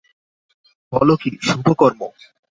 বল 0.93 1.09
কী, 1.21 1.31
শুভকর্ম! 1.47 2.01